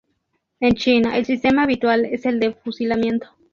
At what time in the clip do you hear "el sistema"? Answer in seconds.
1.15-1.61